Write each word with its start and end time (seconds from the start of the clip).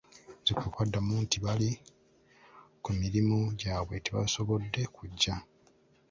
Nze 0.39 0.51
kwe 0.55 0.65
kubaddamu 0.71 1.13
nti 1.25 1.37
bali 1.45 1.71
ku 2.83 2.89
mirimu 3.01 3.37
gyabwe 3.59 3.95
tebasobodde 4.05 4.81
kujja. 4.95 5.35